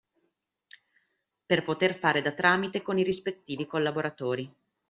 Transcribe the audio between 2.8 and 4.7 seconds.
con i rispettivi collaboratori.